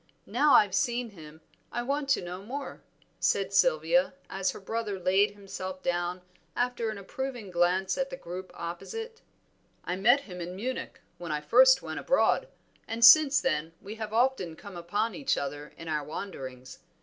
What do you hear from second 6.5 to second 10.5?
after an approving glance at the group opposite. "I met him